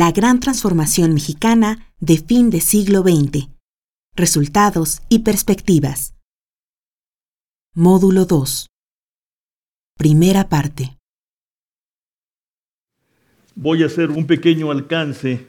[0.00, 3.50] La gran transformación mexicana de fin de siglo XX.
[4.16, 6.14] Resultados y perspectivas.
[7.74, 8.66] Módulo 2.
[9.98, 10.96] Primera parte.
[13.54, 15.46] Voy a hacer un pequeño alcance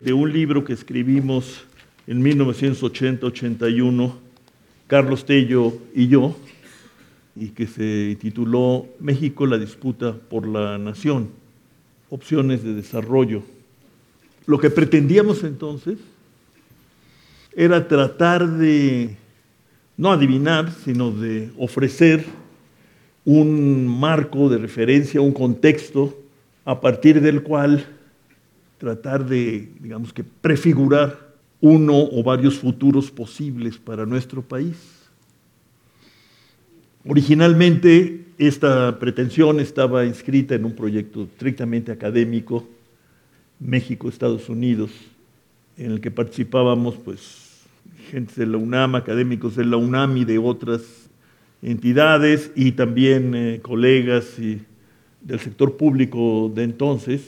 [0.00, 1.64] de un libro que escribimos
[2.08, 4.14] en 1980-81,
[4.88, 6.36] Carlos Tello y yo,
[7.36, 11.30] y que se tituló México, la disputa por la nación,
[12.10, 13.44] opciones de desarrollo.
[14.46, 15.98] Lo que pretendíamos entonces
[17.54, 19.16] era tratar de,
[19.96, 22.24] no adivinar, sino de ofrecer
[23.24, 26.18] un marco de referencia, un contexto
[26.64, 27.86] a partir del cual
[28.78, 34.76] tratar de, digamos que, prefigurar uno o varios futuros posibles para nuestro país.
[37.06, 42.66] Originalmente esta pretensión estaba inscrita en un proyecto estrictamente académico,
[43.64, 44.90] México-Estados Unidos,
[45.76, 47.62] en el que participábamos pues
[48.10, 50.82] gente de la UNAM, académicos de la UNAM y de otras
[51.62, 57.22] entidades y también eh, colegas del sector público de entonces,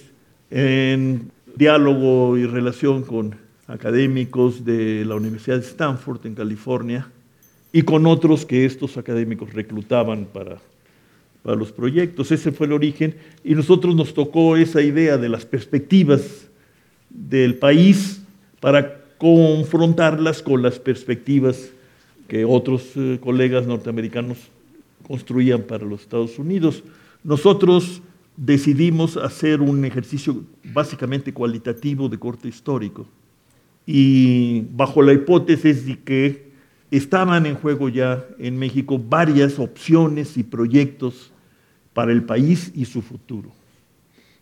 [0.50, 7.10] en diálogo y relación con académicos de la Universidad de Stanford en California
[7.72, 10.58] y con otros que estos académicos reclutaban para,
[11.44, 12.32] para los proyectos.
[12.32, 13.14] Ese fue el origen
[13.44, 16.48] y nosotros nos tocó esa idea de las perspectivas
[17.10, 18.22] del país
[18.60, 21.68] para confrontarlas con las perspectivas
[22.26, 24.38] que otros eh, colegas norteamericanos
[25.06, 26.82] construían para los Estados Unidos.
[27.22, 28.00] Nosotros
[28.38, 33.06] decidimos hacer un ejercicio básicamente cualitativo de corte histórico
[33.86, 36.54] y bajo la hipótesis de que
[36.90, 41.32] estaban en juego ya en México varias opciones y proyectos
[41.94, 43.50] para el país y su futuro,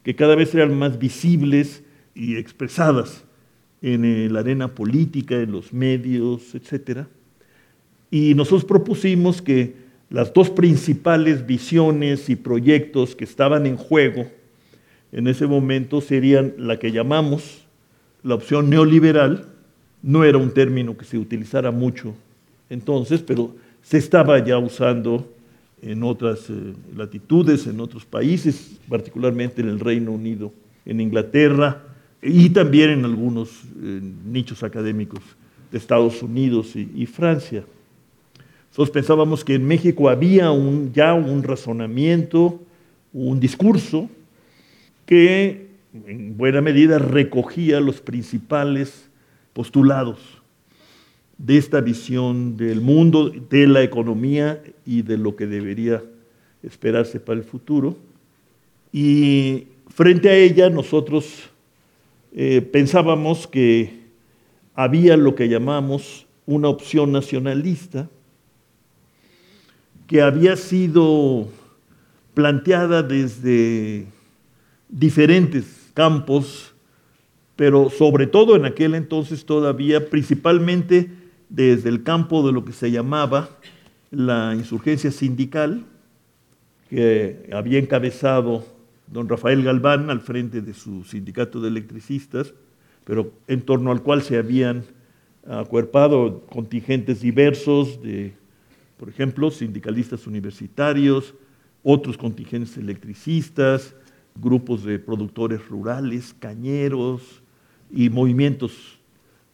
[0.02, 1.82] que cada vez eran más visibles
[2.14, 3.24] y expresadas
[3.80, 7.06] en la arena política, en los medios, etc.
[8.10, 9.74] Y nosotros propusimos que
[10.10, 14.26] las dos principales visiones y proyectos que estaban en juego
[15.12, 17.66] en ese momento serían la que llamamos
[18.22, 19.48] la opción neoliberal,
[20.02, 22.14] no era un término que se utilizara mucho
[22.72, 25.30] entonces, pero se estaba ya usando
[25.82, 30.52] en otras eh, latitudes, en otros países, particularmente en el Reino Unido,
[30.86, 31.82] en Inglaterra
[32.22, 33.50] y también en algunos
[33.82, 35.20] eh, nichos académicos
[35.70, 37.64] de Estados Unidos y, Francia.
[38.68, 40.50] Nosotros pensábamos que en México había
[40.92, 42.60] ya un razonamiento,
[43.12, 44.08] un discurso
[45.06, 45.68] que
[46.06, 49.08] en buena medida recogía los principales
[49.52, 50.41] postulados
[51.38, 56.02] de esta visión del mundo, de la economía y de lo que debería
[56.62, 57.96] esperarse para el futuro.
[58.92, 61.50] Y frente a ella nosotros
[62.34, 64.02] eh, pensábamos que
[64.74, 68.08] había lo que llamamos una opción nacionalista,
[70.06, 71.48] que había sido
[72.34, 74.06] planteada desde
[74.88, 76.74] diferentes campos,
[77.56, 81.10] pero sobre todo en aquel entonces todavía, principalmente
[81.52, 83.50] desde el campo de lo que se llamaba
[84.10, 85.84] la insurgencia sindical,
[86.88, 88.64] que había encabezado
[89.06, 92.54] don Rafael Galván al frente de su sindicato de electricistas,
[93.04, 94.84] pero en torno al cual se habían
[95.46, 98.32] acuerpado contingentes diversos de,
[98.96, 101.34] por ejemplo, sindicalistas universitarios,
[101.82, 103.94] otros contingentes electricistas,
[104.40, 107.42] grupos de productores rurales, cañeros
[107.90, 109.01] y movimientos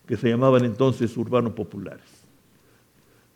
[0.08, 2.06] que se llamaban entonces urbano populares.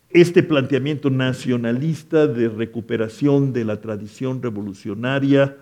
[0.09, 5.55] Este planteamiento nacionalista de recuperación de la tradición revolucionaria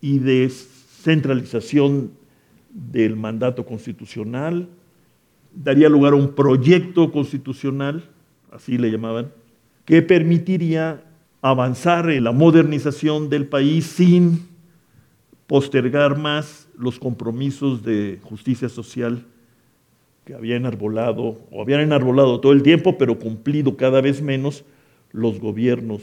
[0.00, 2.10] y de centralización
[2.70, 4.68] del mandato constitucional
[5.54, 8.02] daría lugar a un proyecto constitucional,
[8.50, 9.30] así le llamaban,
[9.84, 11.04] que permitiría
[11.42, 14.48] avanzar en la modernización del país sin
[15.46, 19.24] postergar más los compromisos de justicia social
[20.26, 24.64] que habían enarbolado, o habían enarbolado todo el tiempo, pero cumplido cada vez menos
[25.12, 26.02] los gobiernos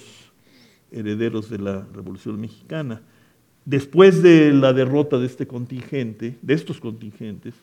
[0.93, 3.01] herederos de la Revolución Mexicana.
[3.65, 7.53] Después de la derrota de este contingente, de estos contingentes,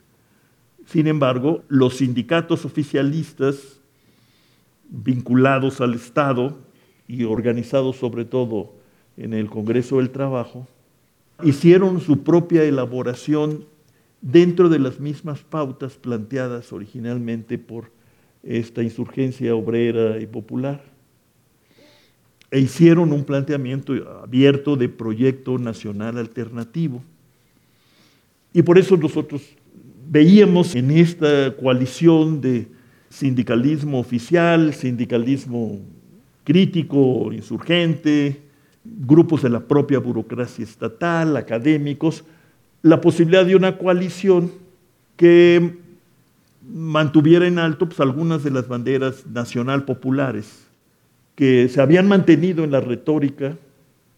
[0.85, 3.81] sin embargo, los sindicatos oficialistas
[4.91, 6.59] vinculados al Estado
[7.09, 8.75] y organizados sobre todo
[9.17, 10.67] en el Congreso del Trabajo,
[11.43, 13.65] hicieron su propia elaboración
[14.21, 17.91] dentro de las mismas pautas planteadas originalmente por
[18.43, 20.83] esta insurgencia obrera y popular.
[22.51, 27.03] E hicieron un planteamiento abierto de proyecto nacional alternativo.
[28.53, 29.43] Y por eso nosotros
[30.09, 32.67] veíamos en esta coalición de
[33.09, 35.79] sindicalismo oficial, sindicalismo
[36.43, 38.41] crítico, insurgente,
[38.83, 42.25] grupos de la propia burocracia estatal, académicos,
[42.83, 44.53] la posibilidad de una coalición
[45.17, 45.77] que
[46.67, 50.67] mantuviera en alto pues, algunas de las banderas nacional populares
[51.35, 53.57] que se habían mantenido en la retórica,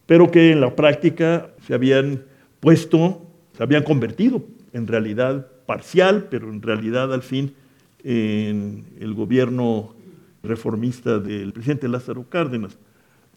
[0.06, 2.25] pero que en la práctica se habían
[2.61, 3.23] puesto,
[3.56, 7.55] se habían convertido en realidad parcial, pero en realidad al fin
[8.05, 9.94] en el gobierno
[10.43, 12.76] reformista del presidente Lázaro Cárdenas.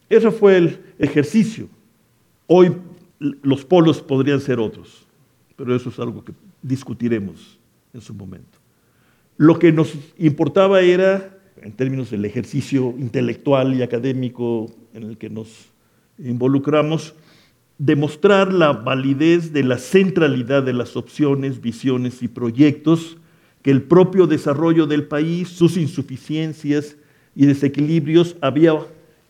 [0.08, 1.68] Ese fue el ejercicio.
[2.46, 2.72] Hoy
[3.18, 5.05] los polos podrían ser otros,
[5.56, 6.32] pero eso es algo que
[6.62, 7.58] discutiremos
[7.92, 8.58] en su momento.
[9.36, 15.30] Lo que nos importaba era, en términos del ejercicio intelectual y académico en el que
[15.30, 15.66] nos
[16.18, 17.14] involucramos,
[17.78, 23.18] demostrar la validez de la centralidad de las opciones, visiones y proyectos
[23.62, 26.96] que el propio desarrollo del país, sus insuficiencias
[27.34, 28.78] y desequilibrios había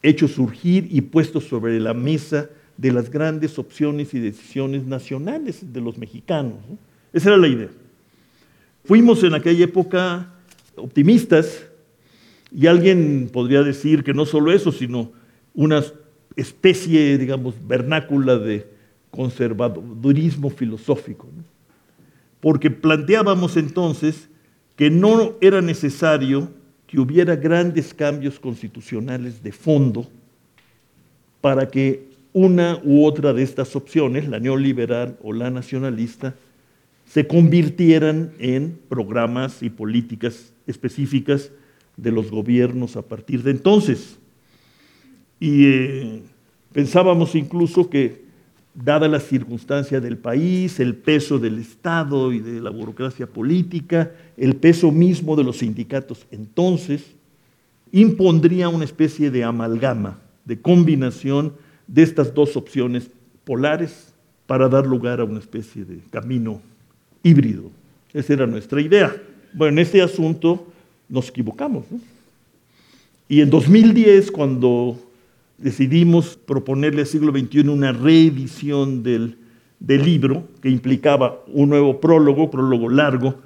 [0.02, 5.80] hecho surgir y puesto sobre la mesa de las grandes opciones y decisiones nacionales de
[5.80, 6.58] los mexicanos.
[7.12, 7.70] Esa era la idea.
[8.84, 10.32] Fuimos en aquella época
[10.76, 11.66] optimistas
[12.52, 15.10] y alguien podría decir que no solo eso, sino
[15.54, 15.82] una
[16.36, 18.66] especie, digamos, vernácula de
[19.10, 21.26] conservadurismo filosófico.
[22.40, 24.28] Porque planteábamos entonces
[24.76, 26.50] que no era necesario
[26.86, 30.06] que hubiera grandes cambios constitucionales de fondo
[31.40, 32.05] para que
[32.36, 36.34] una u otra de estas opciones, la neoliberal o la nacionalista,
[37.06, 41.50] se convirtieran en programas y políticas específicas
[41.96, 44.18] de los gobiernos a partir de entonces.
[45.40, 46.22] Y eh,
[46.74, 48.26] pensábamos incluso que,
[48.74, 54.56] dada la circunstancia del país, el peso del Estado y de la burocracia política, el
[54.56, 57.02] peso mismo de los sindicatos entonces,
[57.92, 61.54] impondría una especie de amalgama, de combinación
[61.86, 63.10] de estas dos opciones
[63.44, 64.12] polares
[64.46, 66.60] para dar lugar a una especie de camino
[67.22, 67.70] híbrido.
[68.12, 69.14] Esa era nuestra idea.
[69.52, 70.66] Bueno, en este asunto
[71.08, 71.84] nos equivocamos.
[73.28, 74.98] Y en 2010, cuando
[75.58, 79.36] decidimos proponerle al siglo XXI una reedición del,
[79.80, 83.36] del libro, que implicaba un nuevo prólogo, prólogo largo,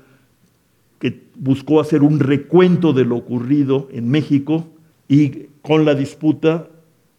[0.98, 4.66] que buscó hacer un recuento de lo ocurrido en México
[5.08, 6.68] y con la disputa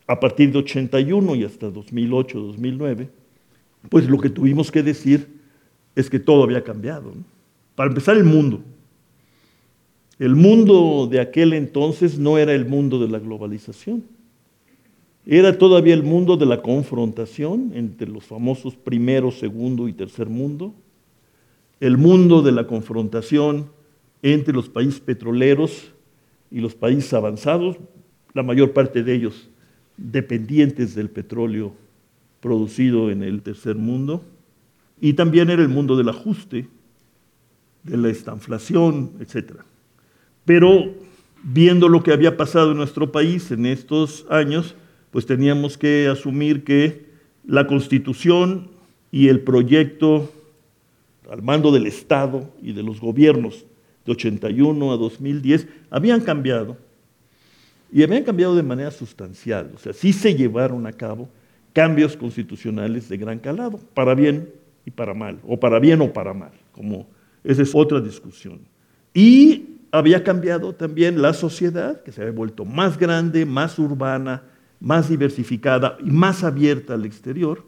[0.07, 3.09] a partir de 81 y hasta 2008, 2009,
[3.89, 5.39] pues lo que tuvimos que decir
[5.95, 7.13] es que todo había cambiado.
[7.75, 8.61] Para empezar, el mundo.
[10.19, 14.03] El mundo de aquel entonces no era el mundo de la globalización.
[15.25, 20.73] Era todavía el mundo de la confrontación entre los famosos primero, segundo y tercer mundo.
[21.79, 23.69] El mundo de la confrontación
[24.21, 25.91] entre los países petroleros
[26.51, 27.77] y los países avanzados,
[28.33, 29.50] la mayor parte de ellos
[30.01, 31.73] dependientes del petróleo
[32.39, 34.23] producido en el tercer mundo
[34.99, 36.67] y también era el mundo del ajuste,
[37.83, 39.61] de la estanflación, etc.
[40.45, 40.93] Pero
[41.43, 44.75] viendo lo que había pasado en nuestro país en estos años,
[45.11, 47.05] pues teníamos que asumir que
[47.45, 48.69] la constitución
[49.11, 50.31] y el proyecto
[51.29, 53.65] al mando del Estado y de los gobiernos
[54.05, 56.77] de 81 a 2010 habían cambiado
[57.91, 59.71] y habían cambiado de manera sustancial.
[59.75, 61.29] O sea, sí se llevaron a cabo
[61.73, 64.49] cambios constitucionales de gran calado, para bien
[64.85, 67.07] y para mal, o para bien o para mal, como
[67.43, 68.59] esa es otra discusión.
[69.13, 74.43] Y había cambiado también la sociedad, que se había vuelto más grande, más urbana,
[74.79, 77.63] más diversificada y más abierta al exterior.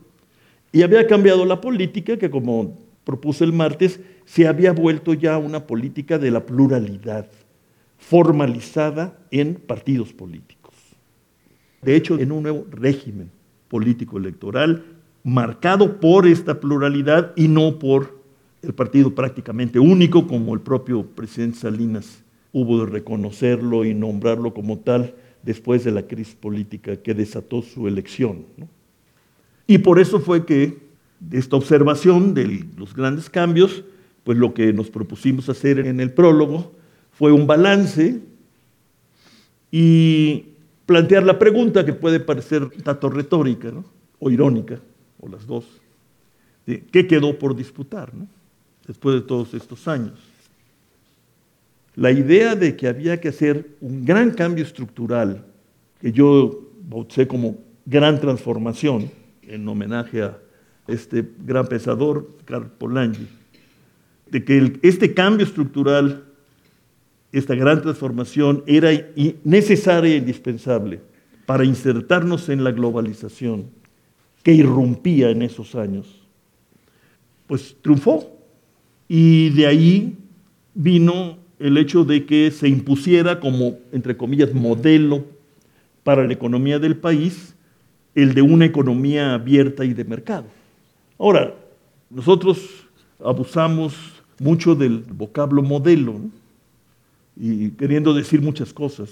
[0.72, 5.68] Y había cambiado la política, que como propuse el martes, se había vuelto ya una
[5.68, 7.28] política de la pluralidad,
[8.08, 10.74] formalizada en partidos políticos.
[11.82, 13.30] De hecho, en un nuevo régimen
[13.70, 14.86] político electoral
[15.24, 18.22] marcado por esta pluralidad y no por
[18.62, 24.80] el partido prácticamente único, como el propio presidente Salinas hubo de reconocerlo y nombrarlo como
[24.80, 28.46] tal después de la crisis política que desató su elección.
[29.66, 30.78] Y por eso fue que
[31.32, 33.84] esta observación de los grandes cambios,
[34.24, 36.74] pues lo que nos propusimos hacer en el prólogo
[37.14, 38.20] fue un balance
[39.72, 40.46] y
[40.86, 43.72] plantear la pregunta que puede parecer tanto retórica
[44.20, 44.80] o irónica
[45.20, 45.66] o las dos,
[46.66, 48.12] qué quedó por disputar
[48.86, 50.20] después de todos estos años.
[51.96, 55.46] La idea de que había que hacer un gran cambio estructural,
[56.02, 59.12] que yo bauticé como gran transformación,
[59.48, 60.38] en homenaje a
[60.88, 63.28] este gran pensador, Karl Polanyi,
[64.30, 66.24] de que este cambio estructural,
[67.34, 68.92] esta gran transformación era
[69.44, 71.02] necesaria e indispensable
[71.48, 73.66] para insertarnos en la globalización
[74.44, 76.22] que irrumpía en esos años.
[77.48, 78.30] Pues triunfó.
[79.08, 80.16] Y de ahí
[80.76, 85.26] vino el hecho de que se impusiera como, entre comillas, modelo
[86.04, 87.56] para la economía del país,
[88.14, 90.46] el de una economía abierta y de mercado.
[91.18, 91.56] Ahora,
[92.12, 92.88] nosotros
[93.24, 93.96] abusamos
[94.40, 96.20] mucho del vocablo modelo
[97.36, 99.10] y queriendo decir muchas cosas.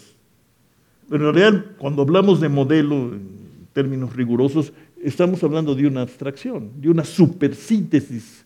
[1.10, 4.72] Pero en realidad, cuando hablamos de modelo en términos rigurosos,
[5.04, 8.46] estamos hablando de una abstracción, de una supersíntesis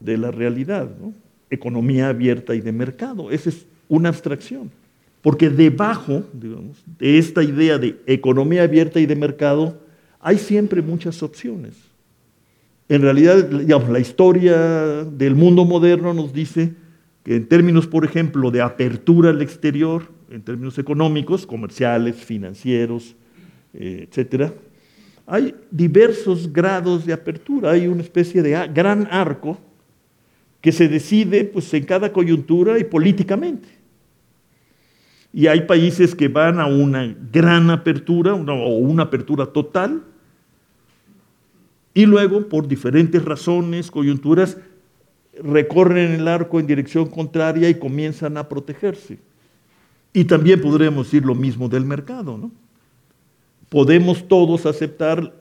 [0.00, 0.88] de la realidad.
[1.50, 4.70] Economía abierta y de mercado, esa es una abstracción.
[5.22, 6.24] Porque debajo
[6.98, 9.80] de esta idea de economía abierta y de mercado
[10.20, 11.74] hay siempre muchas opciones.
[12.88, 16.74] En realidad, la historia del mundo moderno nos dice
[17.24, 23.16] en términos, por ejemplo, de apertura al exterior, en términos económicos, comerciales, financieros,
[23.72, 24.52] eh, etcétera,
[25.26, 27.70] hay diversos grados de apertura.
[27.70, 29.58] Hay una especie de gran arco
[30.60, 33.68] que se decide pues, en cada coyuntura y políticamente.
[35.32, 40.02] Y hay países que van a una gran apertura o una apertura total,
[41.94, 44.58] y luego, por diferentes razones, coyunturas,
[45.42, 49.18] recorren el arco en dirección contraria y comienzan a protegerse.
[50.12, 52.52] Y también podremos decir lo mismo del mercado, ¿no?
[53.68, 55.34] Podemos todos aceptar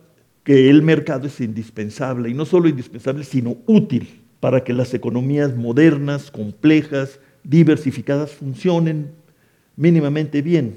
[0.43, 5.55] que el mercado es indispensable, y no solo indispensable, sino útil para que las economías
[5.55, 9.11] modernas, complejas, diversificadas funcionen
[9.75, 10.75] mínimamente bien,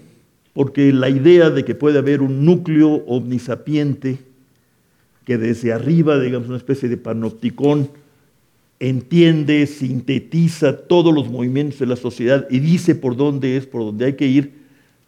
[0.52, 4.18] porque la idea de que puede haber un núcleo omnisapiente
[5.24, 7.90] que desde arriba, digamos, una especie de panopticón,
[8.78, 14.06] entiende, sintetiza todos los movimientos de la sociedad y dice por dónde es, por dónde
[14.06, 14.52] hay que ir,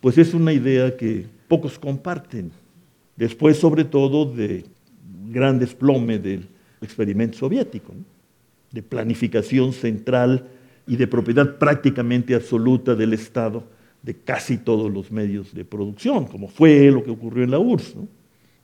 [0.01, 2.51] pues es una idea que pocos comparten.
[3.17, 4.65] Después, sobre todo, de
[5.31, 6.47] gran desplome del
[6.81, 7.93] experimento soviético,
[8.71, 10.47] de planificación central
[10.87, 13.65] y de propiedad prácticamente absoluta del Estado
[14.03, 17.97] de casi todos los medios de producción, como fue lo que ocurrió en la URSS.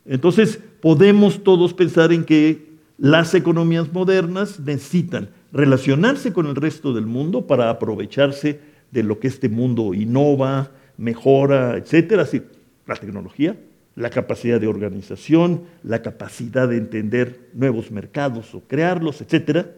[0.06, 7.06] Entonces, podemos todos pensar en que las economías modernas necesitan relacionarse con el resto del
[7.06, 8.60] mundo para aprovecharse
[8.90, 12.42] de lo que este mundo innova, mejora, etcétera, así
[12.86, 13.56] la tecnología,
[13.96, 19.70] la capacidad de organización, la capacidad de entender nuevos mercados o crearlos, etcétera.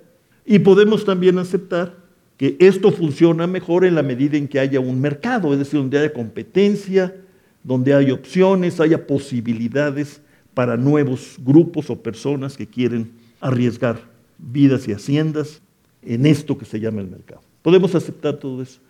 [0.44, 1.94] Y podemos también aceptar
[2.36, 5.98] que esto funciona mejor en la medida en que haya un mercado, es decir, donde
[5.98, 7.14] haya competencia,
[7.62, 10.20] donde hay opciones, haya posibilidades
[10.56, 13.10] para nuevos grupos o personas que quieren
[13.42, 14.00] arriesgar
[14.38, 15.60] vidas y haciendas
[16.00, 17.42] en esto que se llama el mercado.
[17.60, 18.80] Podemos aceptar todo eso.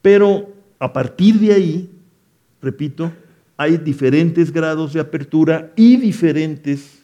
[0.00, 1.90] Pero a partir de ahí,
[2.62, 3.10] repito,
[3.56, 7.02] hay diferentes grados de apertura y diferentes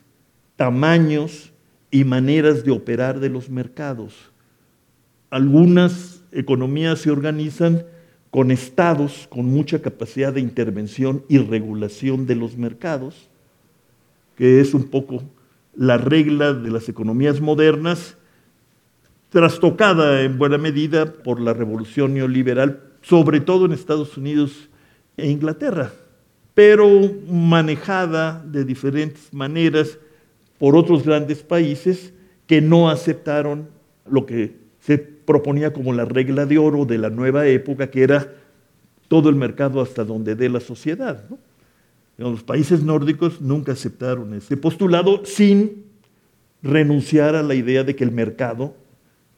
[0.54, 1.50] tamaños
[1.90, 4.14] y maneras de operar de los mercados.
[5.30, 7.84] Algunas economías se organizan
[8.30, 13.30] con estados con mucha capacidad de intervención y regulación de los mercados,
[14.36, 15.22] que es un poco
[15.74, 18.16] la regla de las economías modernas,
[19.30, 24.68] trastocada en buena medida por la revolución neoliberal, sobre todo en Estados Unidos
[25.16, 25.92] e Inglaterra,
[26.54, 26.88] pero
[27.28, 29.98] manejada de diferentes maneras
[30.58, 32.12] por otros grandes países
[32.46, 33.68] que no aceptaron
[34.08, 38.32] lo que se proponía como la regla de oro de la nueva época, que era
[39.08, 41.24] todo el mercado hasta donde dé la sociedad.
[42.16, 45.84] Los países nórdicos nunca aceptaron ese postulado sin
[46.62, 48.74] renunciar a la idea de que el mercado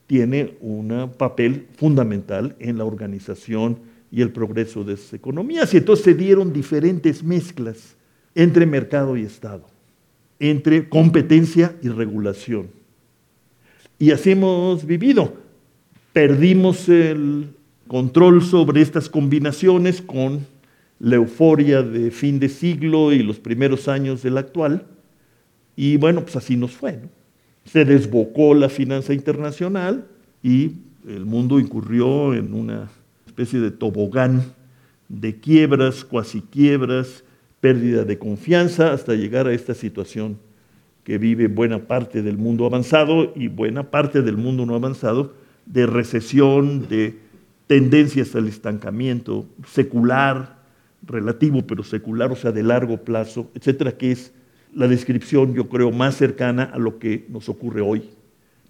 [0.07, 3.81] tiene un papel fundamental en la organización
[4.11, 5.75] y el progreso de sus economías.
[5.75, 7.97] Y entonces se dieron diferentes mezclas
[8.35, 9.67] entre mercado y Estado,
[10.39, 12.69] entre competencia y regulación.
[13.99, 15.49] Y así hemos vivido
[16.19, 17.51] perdimos el
[17.87, 20.45] control sobre estas combinaciones con
[21.01, 24.87] la euforia de fin de siglo y los primeros años del actual.
[25.77, 26.99] Y bueno, pues así nos fue.
[27.65, 30.07] Se desbocó la finanza internacional
[30.43, 30.73] y
[31.07, 32.89] el mundo incurrió en una
[33.27, 34.43] especie de tobogán
[35.09, 37.25] de quiebras, cuasi quiebras,
[37.61, 40.39] pérdida de confianza, hasta llegar a esta situación
[41.05, 45.87] que vive buena parte del mundo avanzado y buena parte del mundo no avanzado, de
[45.87, 47.17] recesión, de
[47.67, 50.58] tendencias al estancamiento secular,
[51.03, 54.33] relativo pero secular, o sea, de largo plazo, etcétera, que es
[54.75, 58.11] la descripción, yo creo, más cercana a lo que nos ocurre hoy,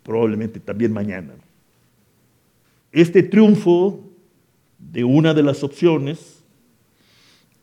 [0.02, 1.34] probablemente también mañana.
[2.92, 4.00] Este triunfo
[4.78, 6.42] de una de las opciones,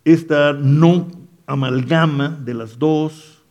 [0.03, 1.07] esta no
[1.45, 3.41] amalgama de las dos,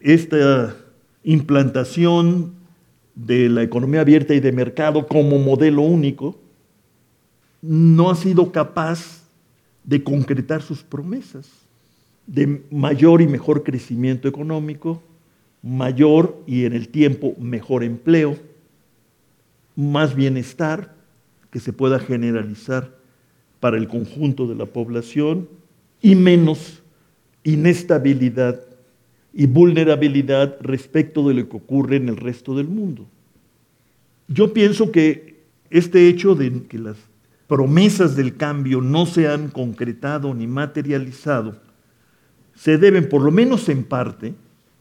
[0.00, 0.76] esta
[1.22, 2.52] implantación
[3.14, 6.38] de la economía abierta y de mercado como modelo único,
[7.60, 9.21] no ha sido capaz
[9.84, 11.50] de concretar sus promesas
[12.26, 15.02] de mayor y mejor crecimiento económico,
[15.62, 18.36] mayor y en el tiempo mejor empleo,
[19.74, 20.94] más bienestar
[21.50, 22.96] que se pueda generalizar
[23.60, 25.48] para el conjunto de la población
[26.00, 26.82] y menos
[27.44, 28.60] inestabilidad
[29.34, 33.06] y vulnerabilidad respecto de lo que ocurre en el resto del mundo.
[34.28, 35.36] Yo pienso que
[35.70, 36.96] este hecho de que las
[37.52, 41.54] promesas del cambio no se han concretado ni materializado
[42.54, 44.34] se deben, por lo menos en parte,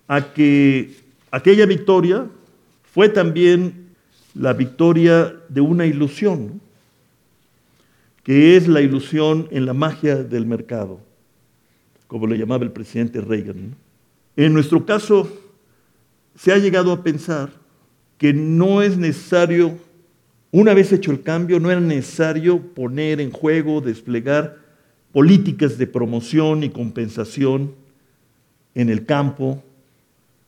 [0.08, 0.96] a que
[1.32, 2.28] aquella victoria
[2.84, 3.88] fue también
[4.34, 6.62] la victoria de una ilusión,
[8.24, 11.00] que es la ilusión en la magia del mercado,
[12.08, 13.76] como le llamaba el presidente Reagan.
[14.36, 15.28] En nuestro caso,
[16.36, 17.50] se ha llegado a pensar
[18.18, 19.78] que no es necesario,
[20.52, 24.58] una vez hecho el cambio, no era necesario poner en juego, desplegar
[25.12, 27.74] políticas de promoción y compensación
[28.76, 29.64] en el campo,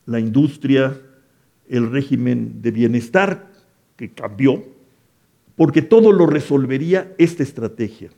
[0.06, 0.98] la industria,
[1.68, 3.50] el régimen de bienestar
[3.96, 4.64] que cambió,
[5.56, 8.10] porque todo lo resolvería esta estrategia.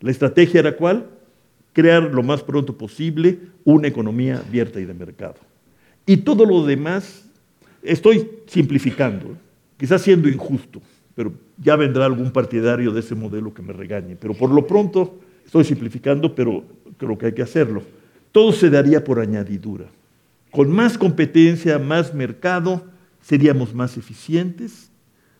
[0.00, 1.08] La estrategia era cuál?
[1.72, 5.36] Crear lo más pronto posible una economía abierta y de mercado.
[6.04, 7.24] Y todo lo demás,
[7.82, 9.36] estoy simplificando,
[9.76, 10.80] quizás siendo injusto,
[11.14, 14.16] pero ya vendrá algún partidario de ese modelo que me regañe.
[14.16, 16.64] Pero por lo pronto, estoy simplificando, pero
[16.98, 17.82] creo que hay que hacerlo.
[18.32, 19.86] Todo se daría por añadidura.
[20.50, 22.84] Con más competencia, más mercado,
[23.20, 24.90] seríamos más eficientes,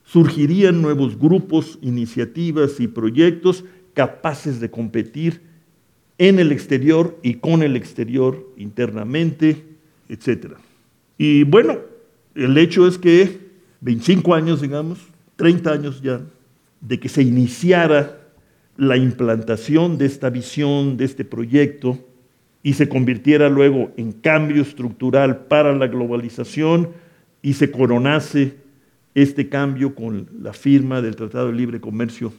[0.04, 5.42] surgirían nuevos grupos, iniciativas y proyectos capaces de competir
[6.18, 9.64] en el exterior y con el exterior internamente,
[10.08, 10.54] etc.
[11.18, 11.78] Y bueno,
[12.34, 13.45] el hecho es que
[13.80, 14.98] 25 años, digamos,
[15.36, 16.20] 30 años ya,
[16.80, 18.20] de que se iniciara
[18.76, 21.98] la implantación de esta visión, de este proyecto,
[22.62, 26.90] y se convirtiera luego en cambio estructural para la globalización
[27.40, 28.56] y se coronase
[29.14, 32.32] este cambio con la firma del Tratado de Libre Comercio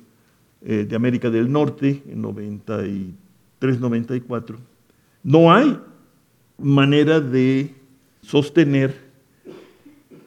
[0.61, 4.57] eh, de América del Norte en 93-94,
[5.23, 5.79] no hay
[6.57, 7.73] manera de
[8.21, 9.06] sostener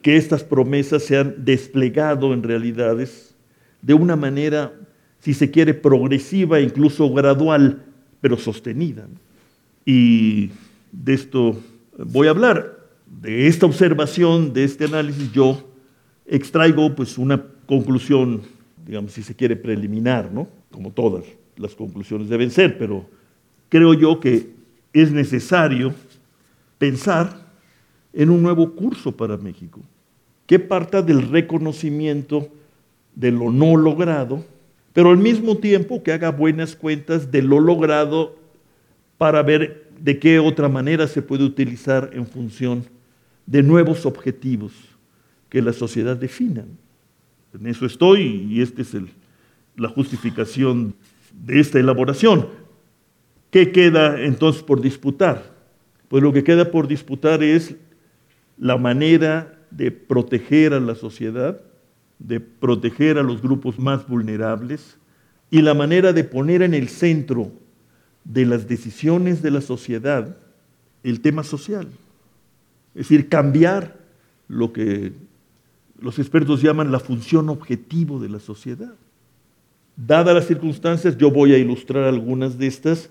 [0.01, 3.35] que estas promesas se han desplegado en realidades
[3.81, 4.73] de una manera,
[5.19, 7.83] si se quiere, progresiva, incluso gradual,
[8.19, 9.07] pero sostenida.
[9.85, 10.49] Y
[10.91, 11.59] de esto
[11.97, 12.79] voy a hablar.
[13.05, 15.69] De esta observación, de este análisis, yo
[16.25, 18.41] extraigo pues una conclusión,
[18.85, 20.47] digamos, si se quiere, preliminar, ¿no?
[20.71, 21.25] Como todas
[21.57, 23.05] las conclusiones deben ser, pero
[23.69, 24.51] creo yo que
[24.93, 25.93] es necesario
[26.77, 27.40] pensar
[28.13, 29.79] en un nuevo curso para México,
[30.45, 32.49] que parta del reconocimiento
[33.15, 34.43] de lo no logrado,
[34.93, 38.35] pero al mismo tiempo que haga buenas cuentas de lo logrado
[39.17, 42.83] para ver de qué otra manera se puede utilizar en función
[43.45, 44.73] de nuevos objetivos
[45.49, 46.65] que la sociedad defina.
[47.53, 48.95] En eso estoy y esta es
[49.75, 50.95] la justificación
[51.33, 52.47] de esta elaboración.
[53.49, 55.53] ¿Qué queda entonces por disputar?
[56.07, 57.75] Pues lo que queda por disputar es
[58.61, 61.59] la manera de proteger a la sociedad,
[62.19, 64.99] de proteger a los grupos más vulnerables
[65.49, 67.51] y la manera de poner en el centro
[68.23, 70.37] de las decisiones de la sociedad
[71.03, 71.87] el tema social.
[72.93, 73.97] Es decir, cambiar
[74.47, 75.11] lo que
[75.99, 78.93] los expertos llaman la función objetivo de la sociedad.
[79.97, 83.09] Dadas las circunstancias, yo voy a ilustrar algunas de estas.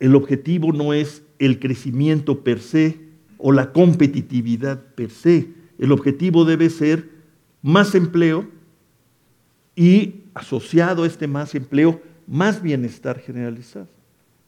[0.00, 3.09] El objetivo no es el crecimiento per se
[3.40, 5.48] o la competitividad per se.
[5.78, 7.08] El objetivo debe ser
[7.62, 8.48] más empleo
[9.74, 13.88] y asociado a este más empleo, más bienestar generalizado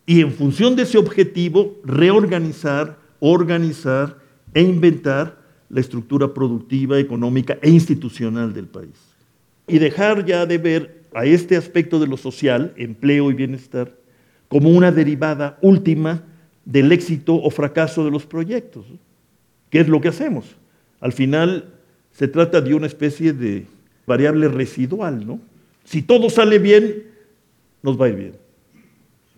[0.06, 4.18] y en función de ese objetivo reorganizar, organizar
[4.52, 8.98] e inventar la estructura productiva, económica e institucional del país.
[9.66, 13.96] Y dejar ya de ver a este aspecto de lo social, empleo y bienestar,
[14.48, 16.24] como una derivada última
[16.64, 18.86] del éxito o fracaso de los proyectos.
[19.70, 20.44] ¿Qué es lo que hacemos?
[21.00, 21.72] Al final
[22.12, 23.66] se trata de una especie de
[24.06, 25.40] variable residual, ¿no?
[25.84, 27.04] Si todo sale bien,
[27.82, 28.32] nos va a ir bien.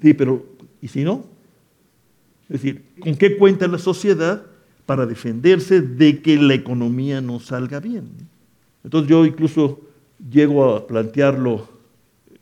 [0.02, 0.44] Sí, pero
[0.82, 1.24] ¿y si no?
[2.48, 4.44] Es decir, ¿con qué cuenta la sociedad
[4.84, 8.10] para defenderse de que la economía no salga bien?
[8.82, 9.80] Entonces yo incluso
[10.30, 11.68] llego a plantearlo,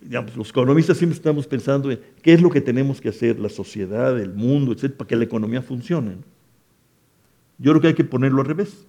[0.02, 3.48] digamos, los economistas siempre estamos pensando en qué es lo que tenemos que hacer, la
[3.48, 6.16] sociedad, el mundo, etcétera, para que la economía funcione.
[7.58, 8.86] Yo creo que hay que ponerlo al revés.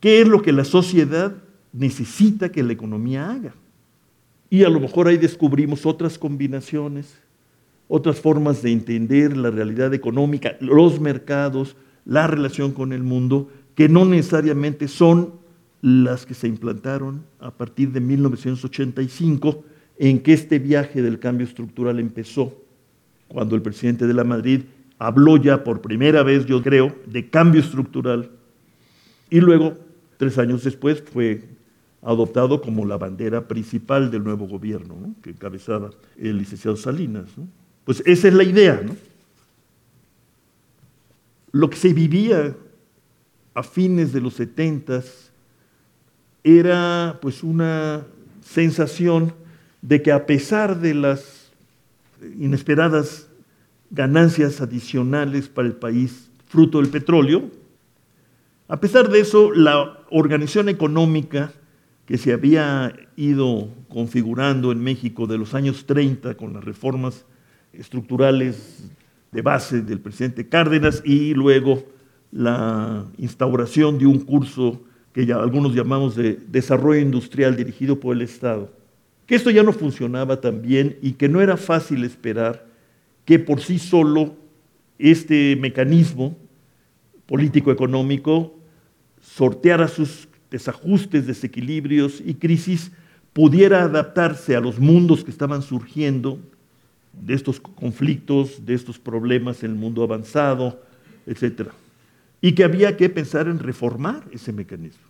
[0.00, 1.34] ¿Qué es lo que la sociedad
[1.72, 3.54] necesita que la economía haga?
[4.48, 7.18] Y a lo mejor ahí descubrimos otras combinaciones,
[7.88, 13.88] otras formas de entender la realidad económica, los mercados, la relación con el mundo, que
[13.88, 15.34] no necesariamente son
[15.82, 19.64] las que se implantaron a partir de 1985,
[19.98, 22.54] en que este viaje del cambio estructural empezó,
[23.28, 24.62] cuando el presidente de la Madrid
[24.98, 28.30] habló ya por primera vez, yo creo, de cambio estructural,
[29.30, 29.76] y luego,
[30.16, 31.42] tres años después, fue
[32.02, 37.30] adoptado como la bandera principal del nuevo gobierno, que encabezaba el licenciado Salinas.
[37.84, 38.80] Pues esa es la idea.
[38.84, 38.96] ¿no?
[41.50, 42.54] Lo que se vivía
[43.54, 45.32] a fines de los setentas
[46.44, 48.04] era pues una
[48.44, 49.32] sensación
[49.86, 51.52] de que a pesar de las
[52.40, 53.28] inesperadas
[53.90, 57.50] ganancias adicionales para el país fruto del petróleo,
[58.66, 61.52] a pesar de eso, la organización económica
[62.04, 67.24] que se había ido configurando en México de los años 30 con las reformas
[67.72, 68.90] estructurales
[69.30, 71.84] de base del presidente Cárdenas y luego
[72.32, 78.22] la instauración de un curso que ya algunos llamamos de desarrollo industrial dirigido por el
[78.22, 78.68] Estado,
[79.26, 82.66] que esto ya no funcionaba tan bien y que no era fácil esperar
[83.24, 84.36] que por sí solo
[84.98, 86.36] este mecanismo
[87.26, 88.54] político-económico
[89.20, 92.92] sorteara sus desajustes, desequilibrios y crisis,
[93.32, 96.38] pudiera adaptarse a los mundos que estaban surgiendo
[97.12, 100.80] de estos conflictos, de estos problemas en el mundo avanzado,
[101.26, 101.70] etc.
[102.40, 105.04] Y que había que pensar en reformar ese mecanismo.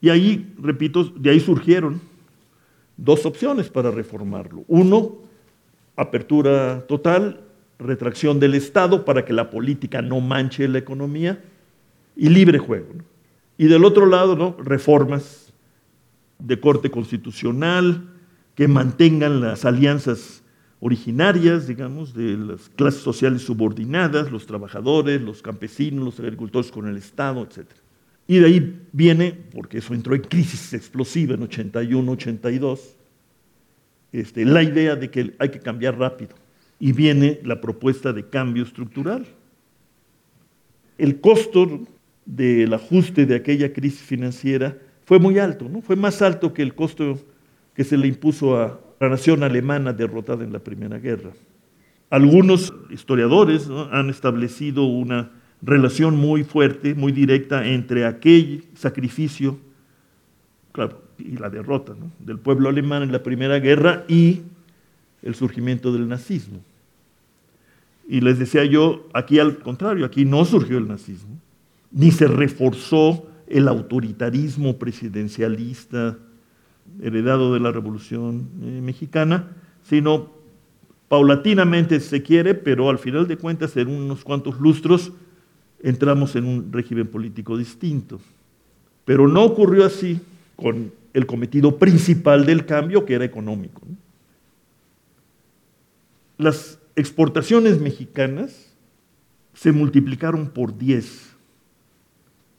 [0.00, 2.00] Y ahí, repito, de ahí surgieron
[2.98, 4.64] dos opciones para reformarlo.
[4.68, 5.16] Uno,
[5.96, 7.40] apertura total,
[7.78, 11.42] retracción del Estado para que la política no manche la economía
[12.14, 12.88] y libre juego.
[13.56, 14.56] Y del otro lado, ¿no?
[14.58, 15.52] reformas
[16.38, 18.08] de corte constitucional
[18.54, 20.42] que mantengan las alianzas
[20.80, 26.96] originarias, digamos, de las clases sociales subordinadas, los trabajadores, los campesinos, los agricultores con el
[26.96, 27.66] Estado, etc.
[28.30, 32.96] Y de ahí viene, porque eso entró en crisis explosiva en 81, 82,
[34.12, 36.36] este, la idea de que hay que cambiar rápido.
[36.78, 39.26] Y viene la propuesta de cambio estructural.
[40.98, 41.88] El costo
[42.26, 45.80] del ajuste de aquella crisis financiera fue muy alto, ¿no?
[45.80, 47.18] fue más alto que el costo
[47.74, 51.30] que se le impuso a, la nación alemana derrotada en la Primera Guerra.
[52.10, 55.30] Algunos historiadores han establecido una
[55.62, 59.58] relación muy fuerte, muy directa entre aquel sacrificio
[61.18, 64.42] y la derrota del pueblo alemán en la Primera Guerra y
[65.22, 66.60] el surgimiento del nazismo.
[68.08, 71.38] Y les decía yo, aquí al contrario, aquí no surgió el nazismo,
[71.90, 76.16] ni se reforzó el autoritarismo presidencialista
[77.02, 79.48] heredado de la Revolución eh, Mexicana,
[79.82, 80.30] sino
[81.08, 85.12] paulatinamente se quiere, pero al final de cuentas, en unos cuantos lustros,
[85.82, 88.20] entramos en un régimen político distinto.
[89.04, 90.20] Pero no ocurrió así
[90.56, 93.82] con el cometido principal del cambio, que era económico.
[96.36, 98.72] Las exportaciones mexicanas
[99.54, 101.28] se multiplicaron por 10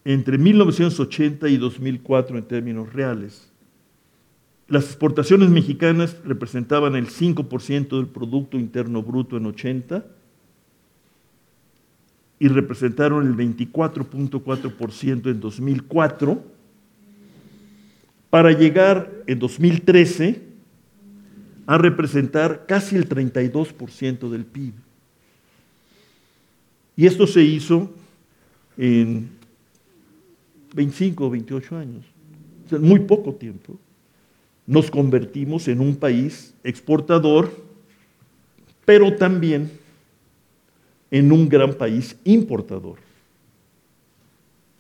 [0.06, 3.52] entre 1980 y 2004 en términos reales.
[4.68, 10.06] Las exportaciones mexicanas representaban el 5% del Producto Interno Bruto en 80
[12.40, 16.44] y representaron el 24.4% en 2004
[18.30, 20.42] para llegar en 2013
[21.66, 24.74] a representar casi el 32% del PIB.
[26.96, 27.94] Y esto se hizo
[28.78, 29.30] en
[30.74, 32.06] 25 o 28 años,
[32.66, 33.78] o sea, muy poco tiempo.
[34.66, 37.52] Nos convertimos en un país exportador,
[38.86, 39.72] pero también
[41.12, 42.98] en un gran país importador.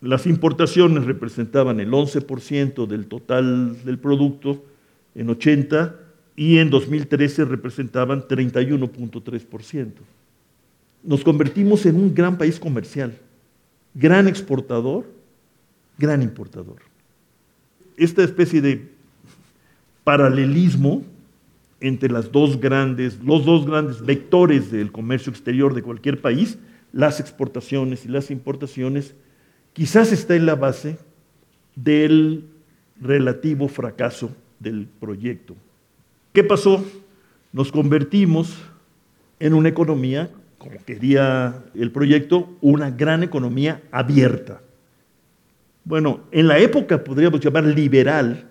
[0.02, 4.63] Las importaciones representaban el 11% del total del producto
[5.15, 5.96] en 80
[6.36, 9.92] y en 2013 representaban 31.3%.
[11.04, 13.18] Nos convertimos en un gran país comercial,
[13.94, 15.06] gran exportador,
[15.98, 16.78] gran importador.
[17.98, 18.89] Esta especie de
[20.06, 21.04] paralelismo
[21.82, 26.58] entre las dos grandes, los dos grandes vectores del comercio exterior de cualquier país,
[26.92, 29.15] las exportaciones y las importaciones,
[29.74, 30.98] quizás está en la base
[31.76, 32.46] del
[33.00, 35.56] relativo fracaso del proyecto.
[36.34, 36.84] ¿Qué pasó?
[37.54, 38.58] Nos convertimos
[39.39, 44.62] en una economía, como quería el proyecto, una gran economía abierta.
[45.86, 48.48] Bueno, en la época podríamos llamar liberal,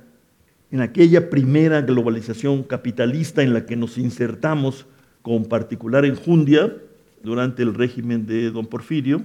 [0.70, 4.86] en aquella primera globalización capitalista en la que nos insertamos
[5.22, 6.76] con particular enjundia
[7.22, 9.22] durante el régimen de don Porfirio,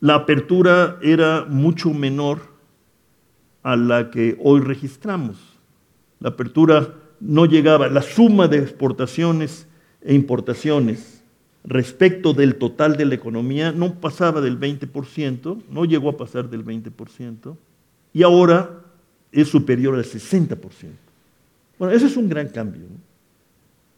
[0.00, 2.40] la apertura era mucho menor
[3.62, 5.38] a la que hoy registramos.
[6.20, 9.66] La apertura no llegaba, la suma de exportaciones
[10.02, 11.14] e importaciones
[11.64, 16.64] respecto del total de la economía no pasaba del 20%, no llegó a pasar del
[16.64, 17.56] 20%,
[18.12, 18.83] y ahora
[19.34, 20.56] es superior al 60%.
[21.78, 22.82] Bueno, ese es un gran cambio.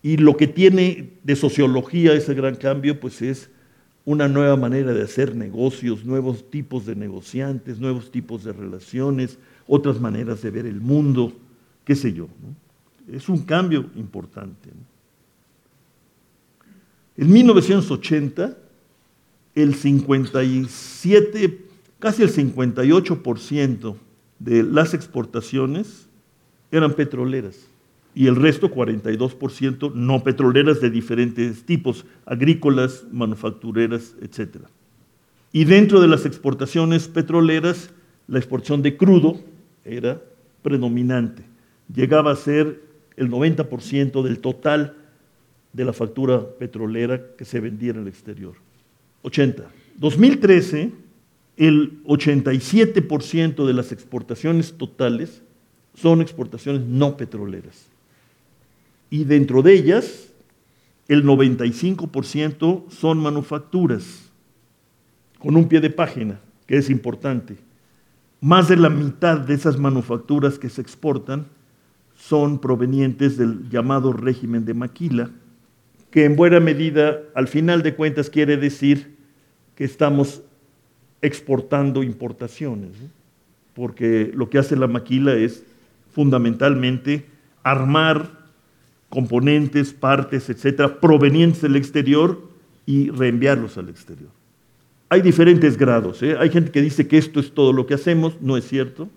[0.03, 3.51] Y lo que tiene de sociología ese gran cambio, pues es
[4.05, 10.01] una nueva manera de hacer negocios, nuevos tipos de negociantes, nuevos tipos de relaciones, otras
[10.01, 11.33] maneras de ver el mundo,
[11.85, 12.29] qué sé yo.
[13.13, 14.71] Es un cambio importante.
[17.17, 18.57] En 1980,
[19.55, 21.65] el 57,
[21.99, 23.97] casi el 58%
[24.39, 26.09] de las exportaciones
[26.71, 27.69] eran petroleras
[28.17, 34.57] y el resto, 42%, no petroleras de diferentes tipos, agrícolas, manufactureras, etc.
[35.53, 37.91] Y dentro de las exportaciones petroleras,
[38.27, 39.39] la exportación de crudo
[39.85, 40.23] era
[40.63, 41.43] predominante.
[41.95, 42.81] Llegaba a ser
[43.19, 44.97] el 90% del total
[45.75, 48.55] de la factura petrolera que se vendía en el exterior.
[49.25, 49.63] 80.
[49.99, 50.91] 2013,
[51.57, 55.43] el 87% de las exportaciones totales
[55.95, 57.87] son exportaciones no petroleras.
[59.09, 60.29] Y dentro de ellas,
[61.09, 64.31] el 95% son manufacturas,
[65.39, 67.57] con un pie de página, que es importante.
[68.41, 71.47] Más de la mitad de esas manufacturas que se exportan
[72.17, 75.31] son provenientes del llamado régimen de Maquila,
[76.11, 79.17] que en buena medida, al final de cuentas, quiere decir
[79.75, 80.43] que estamos
[81.27, 82.93] exportando importaciones,
[83.75, 85.65] porque lo que hace la maquila es
[86.13, 87.27] fundamentalmente
[87.63, 88.31] armar
[89.09, 92.41] componentes, partes, etcétera, provenientes del exterior
[92.87, 94.31] y reenviarlos al exterior.
[95.09, 96.23] Hay diferentes grados.
[96.23, 96.37] ¿eh?
[96.39, 99.09] Hay gente que dice que esto es todo lo que hacemos, no es cierto.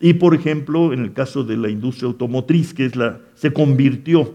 [0.00, 4.34] Y por ejemplo, en el caso de la industria automotriz, que es la, se convirtió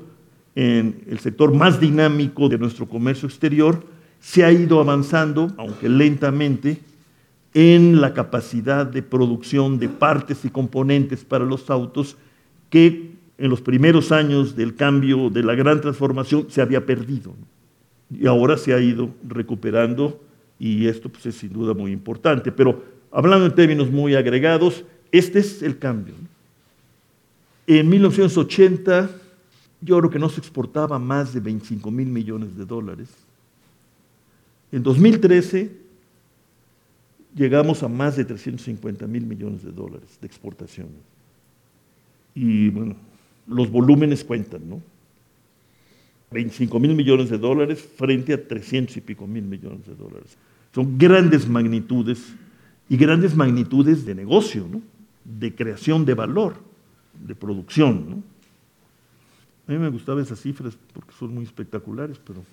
[0.55, 3.83] en el sector más dinámico de nuestro comercio exterior,
[4.19, 6.79] se ha ido avanzando, aunque lentamente,
[7.53, 12.15] en la capacidad de producción de partes y componentes para los autos
[12.69, 17.33] que en los primeros años del cambio, de la gran transformación, se había perdido.
[18.11, 20.19] Y ahora se ha ido recuperando
[20.59, 22.51] y esto pues, es sin duda muy importante.
[22.51, 26.13] Pero hablando en términos muy agregados, este es el cambio.
[27.65, 29.09] En 1980
[29.81, 33.09] yo creo que no se exportaba más de 25 mil millones de dólares.
[34.71, 35.78] En 2013
[37.39, 40.89] llegamos a más de 350 mil millones de dólares de exportación.
[42.35, 42.95] Y bueno,
[43.47, 44.81] los volúmenes cuentan, ¿no?
[46.31, 50.37] 25 mil millones de dólares frente a 300 y pico mil millones de dólares.
[50.75, 52.33] Son grandes magnitudes
[52.89, 54.81] y grandes magnitudes de negocio, ¿no?
[55.23, 56.55] de creación de valor,
[57.25, 58.09] de producción.
[58.09, 58.15] ¿no?
[59.67, 62.43] A mí me gustaban esas cifras porque son muy espectaculares, pero...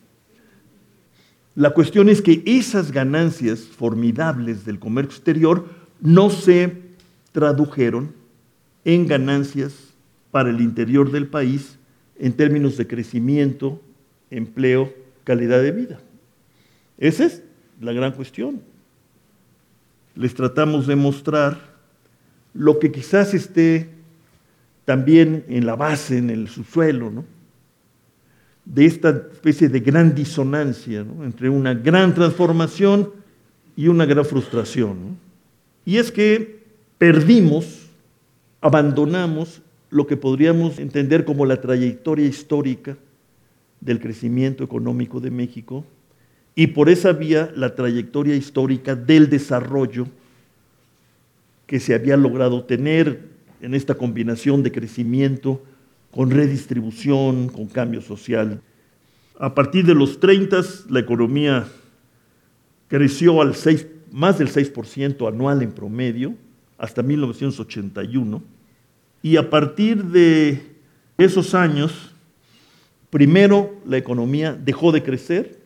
[1.56, 5.66] La cuestión es que esas ganancias formidables del comercio exterior
[6.02, 6.82] no se
[7.32, 8.12] tradujeron
[8.84, 9.94] en ganancias
[10.30, 11.78] para el interior del país
[12.18, 13.80] en términos de crecimiento,
[14.30, 14.92] empleo,
[15.24, 15.98] calidad de vida.
[16.98, 17.42] Esa es
[17.80, 18.60] la gran cuestión.
[20.14, 21.58] Les tratamos de mostrar
[22.52, 23.88] lo que quizás esté
[24.84, 27.24] también en la base, en el subsuelo, ¿no?
[28.66, 33.10] De esta especie de gran disonancia entre una gran transformación
[33.76, 35.16] y una gran frustración.
[35.84, 36.64] Y es que
[36.98, 37.86] perdimos,
[38.60, 42.96] abandonamos lo que podríamos entender como la trayectoria histórica
[43.80, 45.84] del crecimiento económico de México
[46.56, 50.08] y por esa vía la trayectoria histórica del desarrollo
[51.66, 53.20] que se había logrado tener
[53.60, 55.62] en esta combinación de crecimiento
[56.16, 58.62] con redistribución, con cambio social.
[59.38, 61.68] A partir de los 30 la economía
[62.88, 66.34] creció al 6, más del 6% anual en promedio
[66.78, 68.42] hasta 1981
[69.22, 70.62] y a partir de
[71.18, 72.14] esos años,
[73.10, 75.60] primero la economía dejó de crecer,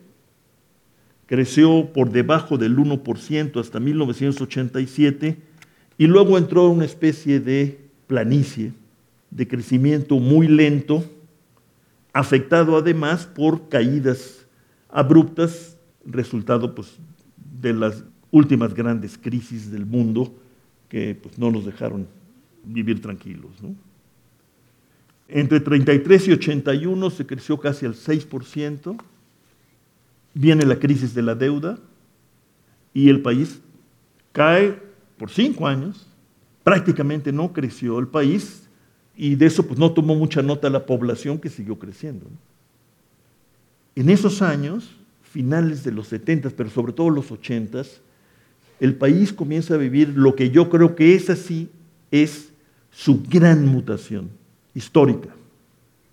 [1.27, 5.37] creció por debajo del 1% hasta 1987
[5.97, 8.73] y luego entró en una especie de planicie
[9.31, 11.05] de crecimiento muy lento,
[12.12, 14.47] afectado además por caídas
[14.88, 16.99] abruptas, resultado pues,
[17.61, 20.35] de las últimas grandes crisis del mundo
[20.88, 22.07] que pues, no nos dejaron
[22.64, 23.51] vivir tranquilos.
[25.29, 29.01] Entre 33 y 81 se creció casi al 6%,
[30.35, 31.79] viene la crisis de la deuda
[32.93, 33.61] y el país
[34.33, 34.77] cae
[35.16, 36.07] por cinco años,
[36.64, 38.69] prácticamente no creció el país
[39.22, 42.24] y de eso pues, no tomó mucha nota la población que siguió creciendo.
[43.94, 47.83] En esos años, finales de los 70, pero sobre todo los 80,
[48.80, 51.68] el país comienza a vivir lo que yo creo que es así,
[52.11, 52.50] es
[52.90, 54.30] su gran mutación
[54.74, 55.28] histórica,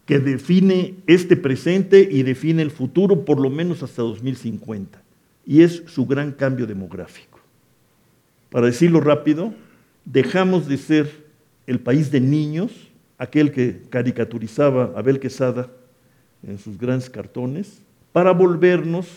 [0.06, 5.02] que define este presente y define el futuro por lo menos hasta 2050,
[5.46, 7.40] y es su gran cambio demográfico.
[8.50, 9.54] Para decirlo rápido,
[10.04, 11.26] dejamos de ser
[11.68, 12.87] el país de niños,
[13.18, 15.70] aquel que caricaturizaba Abel Quesada
[16.44, 19.08] en sus grandes cartones, para volvernos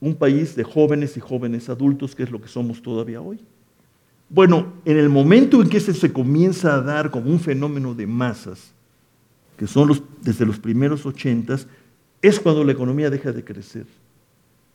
[0.00, 3.40] un país de jóvenes y jóvenes adultos, que es lo que somos todavía hoy.
[4.28, 8.72] Bueno, en el momento en que se comienza a dar como un fenómeno de masas,
[9.56, 11.66] que son los, desde los primeros ochentas,
[12.20, 13.86] es cuando la economía deja de crecer.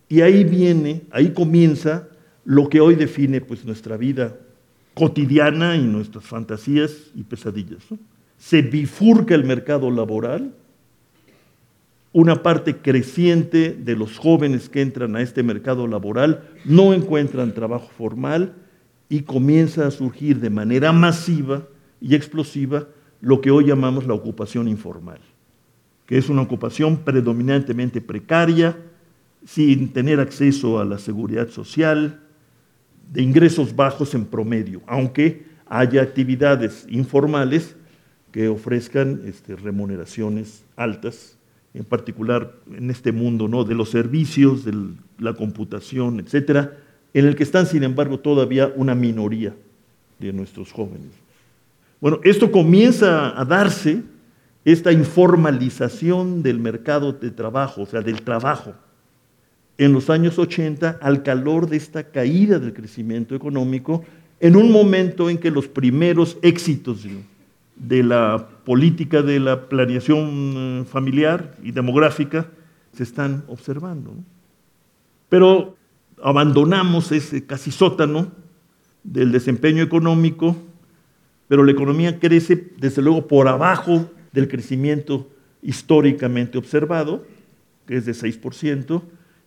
[0.10, 2.08] Y ahí viene, ahí comienza
[2.46, 4.36] lo que hoy define pues, nuestra vida
[4.94, 7.84] cotidiana y nuestras fantasías y pesadillas.
[8.44, 10.54] Se bifurca el mercado laboral,
[12.12, 17.90] una parte creciente de los jóvenes que entran a este mercado laboral no encuentran trabajo
[17.98, 18.54] formal
[19.08, 21.64] y comienza a surgir de manera masiva
[22.02, 22.90] y explosiva
[23.22, 25.22] lo que hoy llamamos la ocupación informal,
[26.06, 28.78] que es una ocupación predominantemente precaria,
[29.46, 32.20] sin tener acceso a la seguridad social,
[33.10, 37.78] de ingresos bajos en promedio, aunque haya actividades informales
[38.34, 41.38] que ofrezcan este, remuneraciones altas,
[41.76, 43.64] en particular en este mundo ¿no?
[43.64, 44.74] de los servicios, de
[45.20, 46.76] la computación, etcétera,
[47.14, 49.56] en el que están, sin embargo, todavía una minoría
[50.20, 51.12] de nuestros jóvenes.
[52.02, 54.02] Bueno, esto comienza a darse,
[54.66, 58.74] esta informalización del mercado de trabajo, o sea, del trabajo,
[59.78, 64.04] en los años 80 al calor de esta caída del crecimiento económico,
[64.40, 67.04] en un momento en que los primeros éxitos
[67.84, 72.48] de la política de la planeación eh, familiar y demográfica
[72.94, 74.16] se están observando.
[75.30, 75.76] Pero
[76.22, 78.32] abandonamos ese casi sótano
[79.04, 80.56] del desempeño económico,
[81.48, 85.30] pero la economía crece desde luego por abajo del crecimiento
[85.62, 87.26] históricamente observado,
[87.86, 89.02] que es de 6%,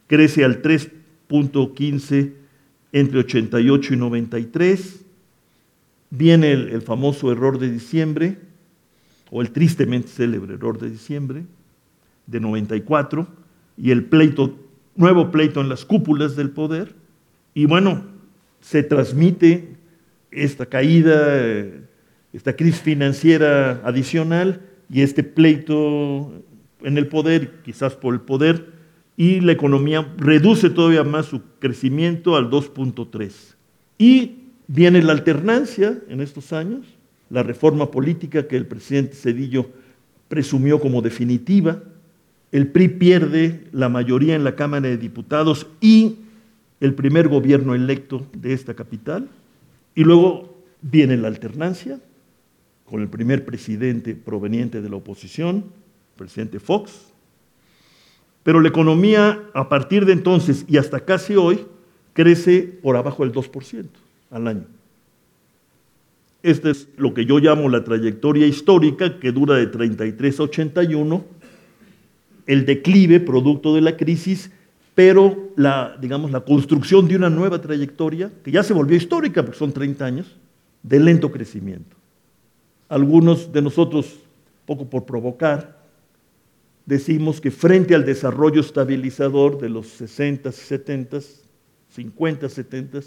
[0.07, 2.33] crece al 3.15
[2.93, 5.06] entre 88 y 93,
[6.11, 8.39] viene el, famoso error de diciembre,
[9.31, 11.45] o el tristemente célebre error de diciembre,
[12.27, 13.27] de 94,
[13.77, 14.57] y el pleito
[14.95, 16.95] nuevo pleito en las cúpulas del poder
[17.57, 18.05] y bueno,
[18.61, 19.77] se transmite
[20.31, 21.41] esta caída,
[22.35, 26.43] esta crisis financiera adicional y este pleito
[26.83, 28.75] en el poder, quizás por el poder,
[29.17, 33.33] y la economía reduce todavía más su crecimiento al 2.3.
[33.97, 36.87] Y viene la alternancia en estos años,
[37.31, 39.71] la reforma política que el presidente Cedillo
[40.29, 41.83] presumió como definitiva,
[42.53, 46.17] el PRI pierde la mayoría en la Cámara de Diputados y
[46.81, 49.29] el primer gobierno electo de esta capital.
[49.95, 51.99] Y luego viene la alternancia
[52.85, 57.13] con el primer presidente proveniente de la oposición, el presidente Fox.
[58.43, 61.67] Pero la economía a partir de entonces y hasta casi hoy
[62.13, 63.87] crece por abajo del 2%
[64.31, 64.67] al año.
[66.43, 71.25] Esta es lo que yo llamo la trayectoria histórica que dura de 33 a 81
[72.47, 74.51] el declive producto de la crisis,
[74.95, 79.59] pero la, digamos, la construcción de una nueva trayectoria, que ya se volvió histórica, porque
[79.59, 80.37] son 30 años,
[80.83, 81.97] de lento crecimiento.
[82.89, 84.21] Algunos de nosotros,
[84.65, 85.85] poco por provocar,
[86.87, 91.19] decimos que frente al desarrollo estabilizador de los 60, 70,
[91.91, 93.01] 50, 70,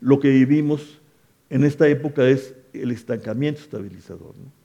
[0.00, 1.00] lo que vivimos
[1.50, 4.36] en esta época es el estancamiento estabilizador.
[4.36, 4.57] ¿no?